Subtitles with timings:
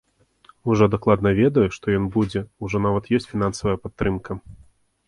[0.75, 4.31] Ужо дакладна ведаю, што ён будзе, ужо нават ёсць фінансавая падтрымка.